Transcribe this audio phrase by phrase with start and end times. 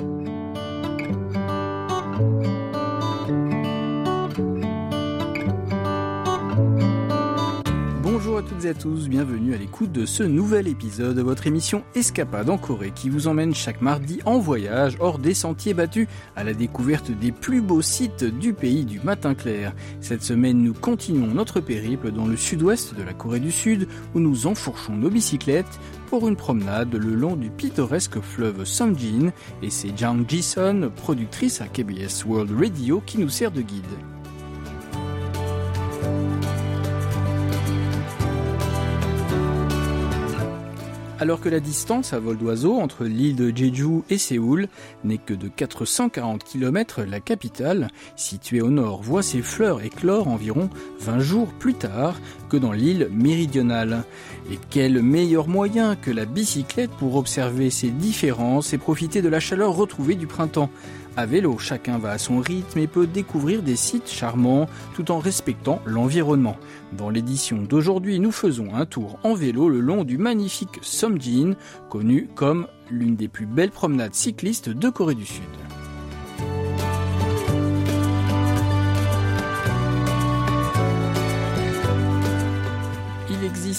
[0.00, 0.29] Thank you.
[8.50, 12.50] Toutes et à tous, bienvenue à l'écoute de ce nouvel épisode de votre émission Escapade
[12.50, 16.52] en Corée qui vous emmène chaque mardi en voyage hors des sentiers battus à la
[16.52, 19.72] découverte des plus beaux sites du pays du matin clair.
[20.00, 23.86] Cette semaine, nous continuons notre périple dans le sud-ouest de la Corée du Sud
[24.16, 29.30] où nous enfourchons nos bicyclettes pour une promenade le long du pittoresque fleuve Songjin
[29.62, 33.84] et c'est Jang Ji-sun, productrice à KBS World Radio qui nous sert de guide.
[41.20, 44.68] Alors que la distance à vol d'oiseau entre l'île de Jeju et Séoul
[45.04, 50.70] n'est que de 440 km, la capitale, située au nord, voit ses fleurs éclore environ
[51.00, 54.04] 20 jours plus tard que dans l'île méridionale.
[54.50, 59.40] Et quel meilleur moyen que la bicyclette pour observer ces différences et profiter de la
[59.40, 60.70] chaleur retrouvée du printemps?
[61.16, 65.18] À vélo, chacun va à son rythme et peut découvrir des sites charmants tout en
[65.18, 66.56] respectant l'environnement.
[66.92, 71.54] Dans l'édition d'aujourd'hui, nous faisons un tour en vélo le long du magnifique Somjin,
[71.88, 75.69] connu comme l'une des plus belles promenades cyclistes de Corée du Sud.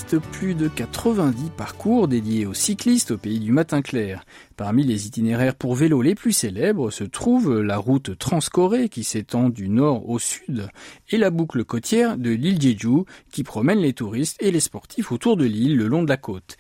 [0.06, 4.26] Plus de 90 parcours dédiés aux cyclistes au pays du matin clair.
[4.58, 9.50] Parmi les itinéraires pour vélo les plus célèbres se trouve la route Transcorée qui s'étend
[9.50, 10.68] du nord au sud
[11.10, 15.38] et la boucle côtière de l'île Jeju qui promène les touristes et les sportifs autour
[15.38, 16.58] de l'île le long de la côte.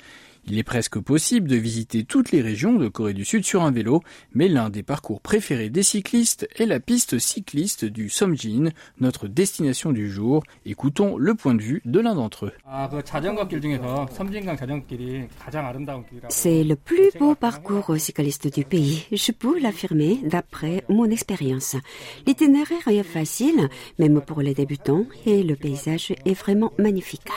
[0.47, 3.71] Il est presque possible de visiter toutes les régions de Corée du Sud sur un
[3.71, 4.01] vélo,
[4.33, 8.69] mais l'un des parcours préférés des cyclistes est la piste cycliste du Somjin,
[8.99, 10.43] notre destination du jour.
[10.65, 12.51] Écoutons le point de vue de l'un d'entre eux.
[16.29, 21.75] C'est le plus beau parcours cycliste du pays, je peux l'affirmer d'après mon expérience.
[22.25, 23.69] L'itinéraire est facile,
[23.99, 27.29] même pour les débutants, et le paysage est vraiment magnifique.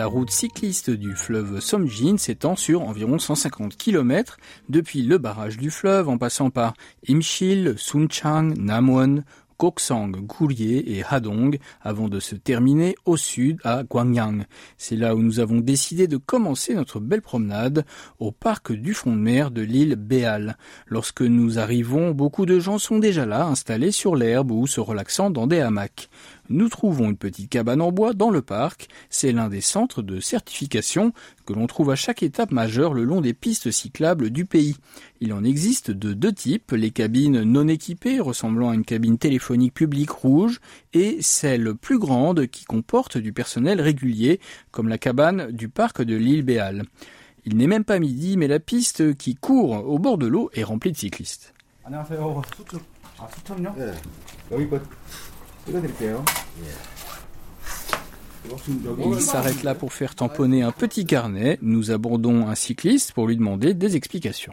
[0.00, 4.38] La route cycliste du fleuve Somjin s'étend sur environ 150 km
[4.70, 6.72] depuis le barrage du fleuve en passant par
[7.06, 9.24] Imchil, Sunchang, Namwon,
[9.58, 14.46] Koksang, Gourier et Hadong avant de se terminer au sud à Gwangyang.
[14.78, 17.84] C'est là où nous avons décidé de commencer notre belle promenade
[18.18, 20.56] au parc du front de mer de l'île Béal.
[20.86, 25.28] Lorsque nous arrivons, beaucoup de gens sont déjà là, installés sur l'herbe ou se relaxant
[25.28, 26.08] dans des hamacs
[26.50, 28.88] nous trouvons une petite cabane en bois dans le parc.
[29.08, 31.12] C'est l'un des centres de certification
[31.46, 34.76] que l'on trouve à chaque étape majeure le long des pistes cyclables du pays.
[35.20, 39.74] Il en existe de deux types, les cabines non équipées ressemblant à une cabine téléphonique
[39.74, 40.60] publique rouge
[40.92, 44.40] et celle plus grande qui comporte du personnel régulier
[44.72, 46.82] comme la cabane du parc de l'île Béal.
[47.46, 50.64] Il n'est même pas midi mais la piste qui court au bord de l'eau est
[50.64, 51.54] remplie de cyclistes.
[58.98, 61.58] Il s'arrête là pour faire tamponner un petit carnet.
[61.62, 64.52] Nous abordons un cycliste pour lui demander des explications.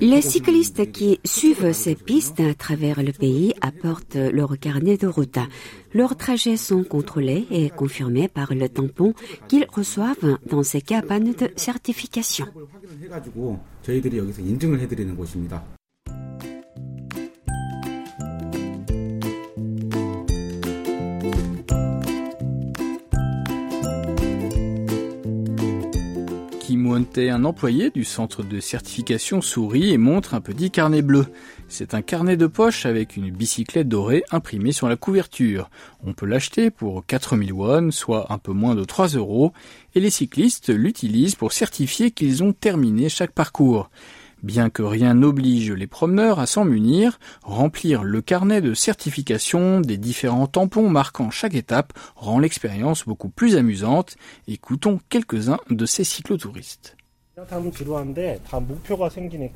[0.00, 5.38] Les cyclistes qui suivent ces pistes à travers le pays apportent leur carnet de route.
[5.94, 9.14] Leurs trajets sont contrôlés et confirmés par le tampon
[9.48, 12.46] qu'ils reçoivent dans ces cabanes de certification.
[27.16, 31.26] Un employé du centre de certification sourit et montre un petit carnet bleu.
[31.68, 35.70] C'est un carnet de poche avec une bicyclette dorée imprimée sur la couverture.
[36.04, 39.52] On peut l'acheter pour 4000 won, soit un peu moins de 3 euros,
[39.94, 43.88] et les cyclistes l'utilisent pour certifier qu'ils ont terminé chaque parcours.
[44.42, 49.98] Bien que rien n'oblige les promeneurs à s'en munir, remplir le carnet de certification des
[49.98, 54.16] différents tampons marquant chaque étape rend l'expérience beaucoup plus amusante.
[54.48, 56.96] Écoutons quelques-uns de ces cyclotouristes.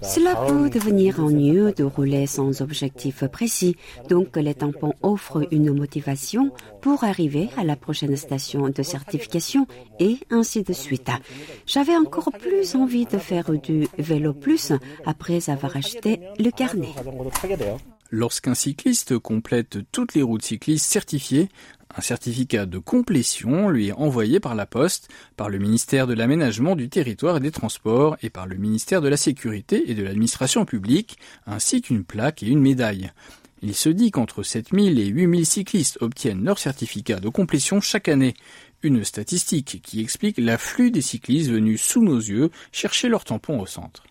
[0.02, 3.76] Cela peut devenir ennuyeux de rouler sans objectif précis,
[4.08, 6.50] donc les tampons offrent une motivation
[6.80, 9.66] pour arriver à la prochaine station de certification
[9.98, 11.10] et ainsi de suite.
[11.66, 14.72] J'avais encore plus envie de faire du vélo plus
[15.04, 16.94] après avoir acheté le carnet.
[18.10, 21.48] Lorsqu'un cycliste complète toutes les routes cyclistes certifiées,
[21.96, 26.76] un certificat de complétion lui est envoyé par la poste, par le ministère de l'Aménagement
[26.76, 30.64] du Territoire et des Transports et par le ministère de la Sécurité et de l'Administration
[30.64, 33.12] publique, ainsi qu'une plaque et une médaille.
[33.62, 38.34] Il se dit qu'entre 7000 et 8000 cyclistes obtiennent leur certificat de complétion chaque année.
[38.82, 43.66] Une statistique qui explique l'afflux des cyclistes venus sous nos yeux chercher leur tampon au
[43.66, 44.04] centre.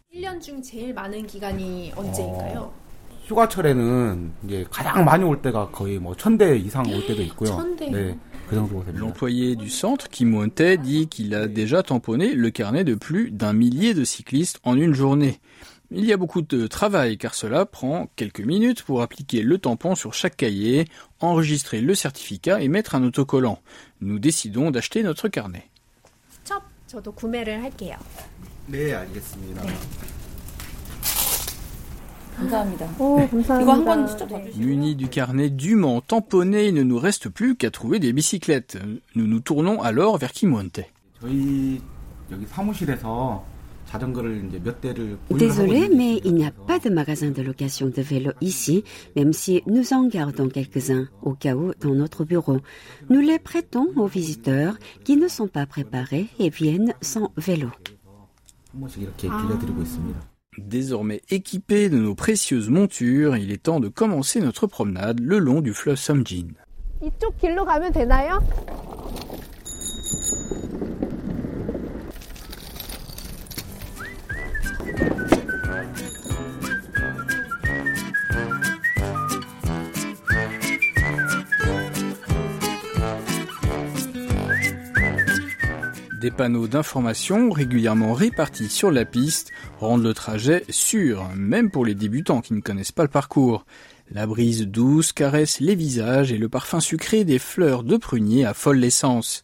[8.95, 10.49] L'employé du centre, Kim won
[10.83, 14.93] dit qu'il a déjà tamponné le carnet de plus d'un millier de cyclistes en une
[14.93, 15.39] journée.
[15.89, 19.95] Il y a beaucoup de travail car cela prend quelques minutes pour appliquer le tampon
[19.95, 20.85] sur chaque cahier,
[21.19, 23.59] enregistrer le certificat et mettre un autocollant.
[24.01, 25.69] Nous décidons d'acheter notre carnet.
[34.57, 38.77] Muni du carnet dûment tamponné, il ne nous reste plus qu'à trouver des bicyclettes.
[39.15, 40.81] Nous nous tournons alors vers Kimonte.
[45.29, 48.83] Désolé, mais il n'y a pas de magasin de location de vélo ici,
[49.15, 52.57] même si nous en gardons quelques-uns au cas où dans notre bureau.
[53.09, 57.69] Nous les prêtons aux visiteurs qui ne sont pas préparés et viennent sans vélo.
[60.57, 65.61] Désormais équipés de nos précieuses montures, il est temps de commencer notre promenade le long
[65.61, 66.47] du fleuve Somjin.
[86.23, 91.95] Des panneaux d'information régulièrement répartis sur la piste rendent le trajet sûr, même pour les
[91.95, 93.65] débutants qui ne connaissent pas le parcours.
[94.09, 98.77] La brise douce caresse les visages et le parfum sucré des fleurs de prunier affole
[98.77, 99.41] l'essence.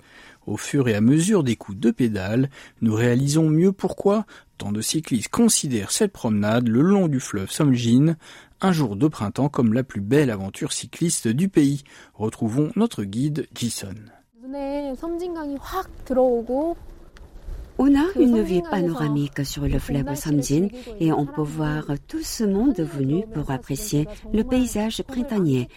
[0.48, 2.50] Au fur et à mesure des coups de pédale,
[2.80, 4.26] nous réalisons mieux pourquoi
[4.58, 8.16] tant de cyclistes considèrent cette promenade le long du fleuve Somjin
[8.62, 11.84] un jour de printemps comme la plus belle aventure cycliste du pays.
[12.14, 13.96] Retrouvons notre guide Jason.
[17.78, 20.70] On a une vue panoramique sur le fleuve Samjin
[21.00, 25.70] et on peut voir tout ce monde venu pour apprécier le paysage printanier.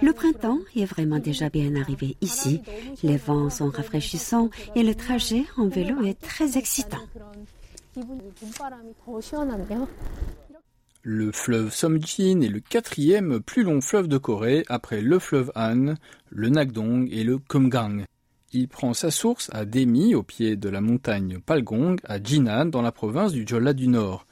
[0.00, 2.62] Le printemps est vraiment déjà bien arrivé ici.
[3.02, 7.02] Les vents sont rafraîchissants et le trajet en vélo est très excitant.
[11.02, 15.94] Le fleuve Somjin est le quatrième plus long fleuve de Corée après le fleuve Han,
[16.28, 18.04] le Nakdong et le Kumgang.
[18.52, 22.82] Il prend sa source à Demi, au pied de la montagne Palgong, à Jinan, dans
[22.82, 24.26] la province du Jeolla du Nord.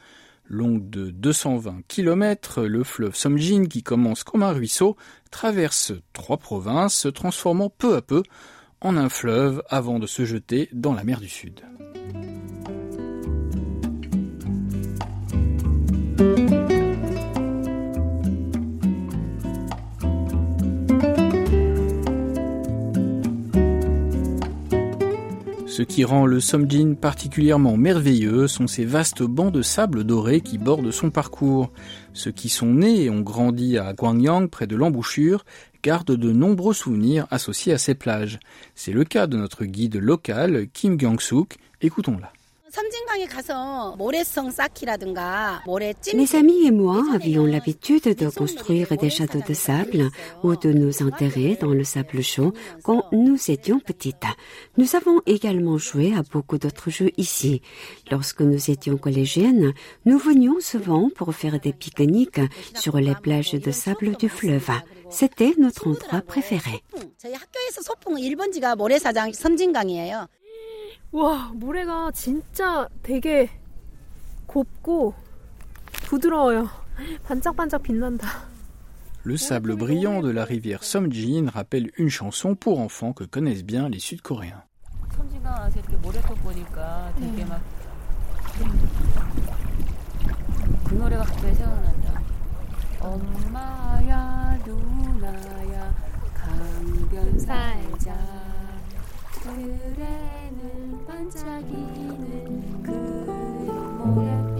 [0.48, 4.96] Long de 220 km, le fleuve Somjin, qui commence comme un ruisseau,
[5.30, 8.24] traverse trois provinces, se transformant peu à peu
[8.80, 11.60] en un fleuve avant de se jeter dans la mer du Sud.
[25.78, 30.58] Ce qui rend le Somjin particulièrement merveilleux sont ces vastes bancs de sable doré qui
[30.58, 31.70] bordent son parcours.
[32.14, 35.44] Ceux qui sont nés et ont grandi à Gwangyang, près de l'embouchure,
[35.84, 38.40] gardent de nombreux souvenirs associés à ces plages.
[38.74, 41.58] C'est le cas de notre guide local, Kim Gyang-suk.
[41.80, 42.32] Écoutons-la.
[46.14, 50.10] Mes amis et moi avions l'habitude de construire des châteaux de sable
[50.42, 54.16] ou de nous enterrer dans le sable chaud quand nous étions petites.
[54.76, 57.62] Nous avons également joué à beaucoup d'autres jeux ici.
[58.10, 59.72] Lorsque nous étions collégiennes,
[60.04, 62.40] nous venions souvent pour faire des pique-niques
[62.74, 64.70] sur les plages de sable du fleuve.
[65.08, 66.82] C'était notre endroit préféré.
[71.12, 73.50] 와, 모래가 진짜 되게
[74.46, 75.14] 곱고
[76.04, 76.68] 부드러워요.
[77.24, 78.26] 반짝반짝 빛난다.
[79.24, 83.88] Le sable brillant de la rivière Somjin rappelle une chanson pour enfants que connaissent bien
[83.88, 84.62] les Sud-Coréens.
[85.00, 85.18] 그.
[93.00, 95.94] 엄마야 누나야
[96.34, 98.47] 강변 살자
[99.42, 102.90] 그래는 반짝이는 그
[104.04, 104.57] 모래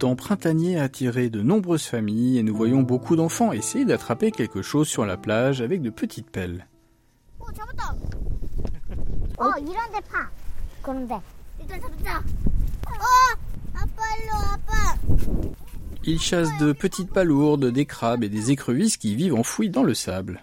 [0.00, 4.62] temps printanier a attiré de nombreuses familles et nous voyons beaucoup d'enfants essayer d'attraper quelque
[4.62, 6.66] chose sur la plage avec de petites pelles.
[16.04, 19.92] Ils chassent de petites palourdes, des crabes et des écrevisses qui vivent enfouis dans le
[19.92, 20.40] sable.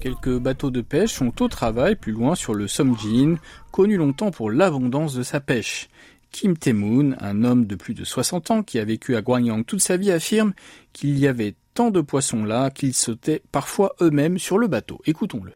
[0.00, 3.36] Quelques bateaux de pêche sont au travail plus loin sur le Somjin,
[3.72, 5.88] connu longtemps pour l'abondance de sa pêche.
[6.30, 9.80] Kim Tae-moon, un homme de plus de 60 ans qui a vécu à Gwangyang toute
[9.80, 10.52] sa vie, affirme
[10.92, 15.00] qu'il y avait tant de poissons là qu'ils sautaient parfois eux-mêmes sur le bateau.
[15.06, 15.52] Écoutons-le.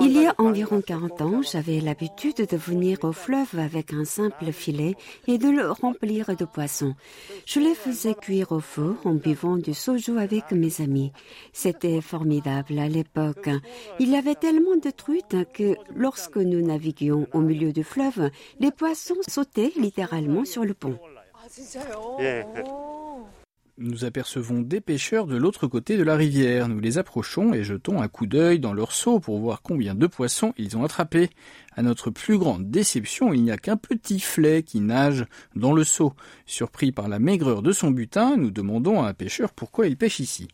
[0.00, 4.50] Il y a environ 40 ans, j'avais l'habitude de venir au fleuve avec un simple
[4.52, 4.96] filet
[5.28, 6.94] et de le remplir de poissons.
[7.46, 11.12] Je les faisais cuire au feu en buvant du soju avec mes amis.
[11.52, 13.50] C'était formidable à l'époque.
[14.00, 18.72] Il y avait tellement de truites que lorsque nous naviguions au milieu du fleuve, les
[18.72, 20.98] poissons sautaient littéralement sur le pont.
[23.78, 26.68] Nous apercevons des pêcheurs de l'autre côté de la rivière.
[26.68, 30.06] Nous les approchons et jetons un coup d'œil dans leur seau pour voir combien de
[30.06, 31.30] poissons ils ont attrapés.
[31.74, 35.24] À notre plus grande déception, il n'y a qu'un petit flet qui nage
[35.56, 36.12] dans le seau.
[36.44, 40.20] Surpris par la maigreur de son butin, nous demandons à un pêcheur pourquoi il pêche
[40.20, 40.48] ici.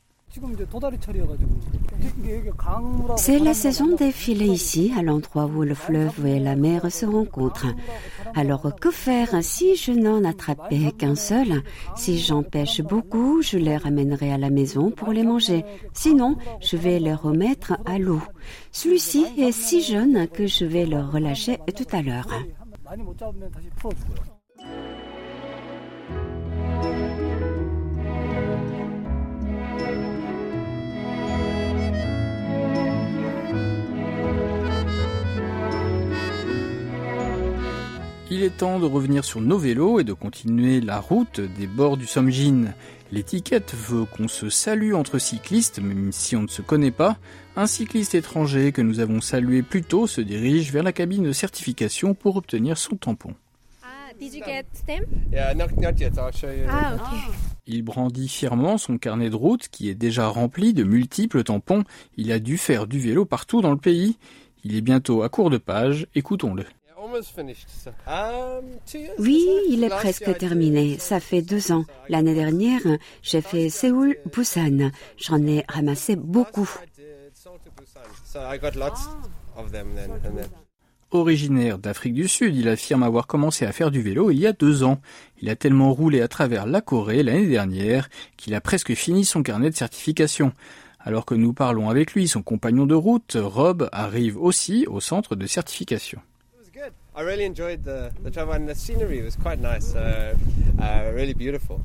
[3.17, 7.07] C'est la saison des filets ici, à l'endroit où le fleuve et la mer se
[7.07, 7.75] rencontrent.
[8.35, 11.63] Alors que faire si je n'en attrapais qu'un seul?
[11.97, 15.65] Si j'en pêche beaucoup, je les ramènerai à la maison pour les manger.
[15.93, 18.23] Sinon, je vais les remettre à l'eau.
[18.71, 22.29] Celui-ci est si jeune que je vais le relâcher tout à l'heure.
[38.49, 42.07] Est temps de revenir sur nos vélos et de continuer la route des bords du
[42.07, 42.73] Somjin.
[43.13, 47.19] L'étiquette veut qu'on se salue entre cyclistes, même si on ne se connaît pas.
[47.57, 51.33] Un cycliste étranger que nous avons salué plus tôt se dirige vers la cabine de
[51.33, 53.35] certification pour obtenir son tampon.
[57.67, 61.85] Il brandit fièrement son carnet de route qui est déjà rempli de multiples tampons.
[62.17, 64.17] Il a dû faire du vélo partout dans le pays.
[64.65, 66.65] Il est bientôt à court de page, écoutons-le.
[68.07, 68.65] Um,
[69.19, 70.99] oui, il est presque terminé.
[70.99, 71.85] Ça fait deux ans.
[72.09, 72.81] L'année dernière,
[73.23, 74.91] j'ai fait Séoul-Busan.
[75.17, 76.69] J'en ai ramassé beaucoup.
[81.11, 84.53] Originaire d'Afrique du Sud, il affirme avoir commencé à faire du vélo il y a
[84.53, 85.01] deux ans.
[85.41, 89.43] Il a tellement roulé à travers la Corée l'année dernière qu'il a presque fini son
[89.43, 90.53] carnet de certification.
[91.01, 95.35] Alors que nous parlons avec lui, son compagnon de route, Rob, arrive aussi au centre
[95.35, 96.21] de certification.
[97.19, 100.37] I really enjoyed the, the travel and the scenery was quite nice, uh,
[100.81, 101.81] uh, really beautiful.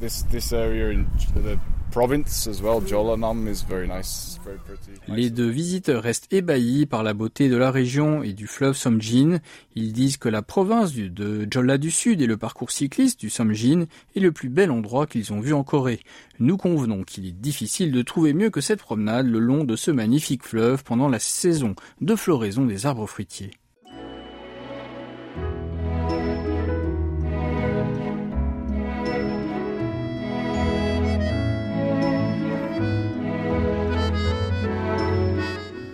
[0.00, 1.56] This, this area in the
[1.92, 4.90] province as well, Jolanam, is very nice, very pretty.
[5.06, 9.38] Les deux visiteurs restent ébahis par la beauté de la région et du fleuve Somjin.
[9.76, 13.86] Ils disent que la province de Jolla du Sud et le parcours cycliste du Somjin
[14.16, 16.00] est le plus bel endroit qu'ils ont vu en Corée.
[16.40, 19.92] Nous convenons qu'il est difficile de trouver mieux que cette promenade le long de ce
[19.92, 23.52] magnifique fleuve pendant la saison de floraison des arbres fruitiers.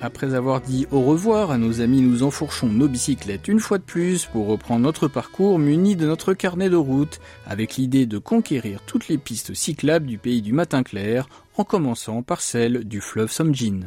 [0.09, 3.83] Après avoir dit au revoir à nos amis, nous enfourchons nos bicyclettes une fois de
[3.83, 8.81] plus pour reprendre notre parcours muni de notre carnet de route avec l'idée de conquérir
[8.87, 13.31] toutes les pistes cyclables du pays du matin clair en commençant par celle du fleuve
[13.31, 13.81] Somjin.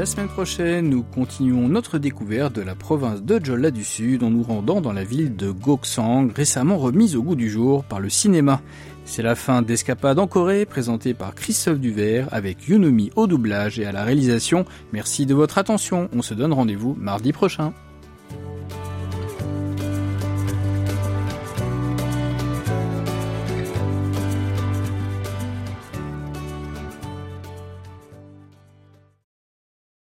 [0.00, 4.30] La semaine prochaine, nous continuons notre découverte de la province de Jolla du Sud en
[4.30, 8.08] nous rendant dans la ville de Goksang, récemment remise au goût du jour par le
[8.08, 8.62] cinéma.
[9.04, 13.84] C'est la fin d'Escapade en Corée, présentée par Christophe Duvert avec Yunomi au doublage et
[13.84, 14.64] à la réalisation.
[14.94, 16.08] Merci de votre attention.
[16.16, 17.74] On se donne rendez-vous mardi prochain.